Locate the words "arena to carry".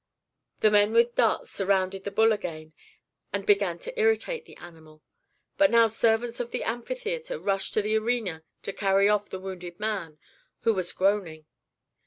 7.97-9.07